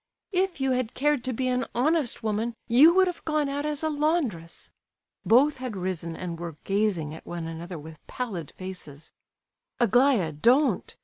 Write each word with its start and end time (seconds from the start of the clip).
"If 0.31 0.59
you 0.59 0.71
had 0.71 0.95
cared 0.95 1.23
to 1.25 1.31
be 1.31 1.47
an 1.47 1.67
honest 1.75 2.23
woman, 2.23 2.55
you 2.67 2.95
would 2.95 3.05
have 3.05 3.23
gone 3.23 3.47
out 3.47 3.67
as 3.67 3.83
a 3.83 3.89
laundress." 3.91 4.71
Both 5.27 5.57
had 5.57 5.77
risen, 5.77 6.15
and 6.15 6.39
were 6.39 6.57
gazing 6.63 7.13
at 7.13 7.27
one 7.27 7.45
another 7.45 7.77
with 7.77 8.07
pallid 8.07 8.49
faces. 8.57 9.13
"Aglaya, 9.79 10.31
don't! 10.31 10.95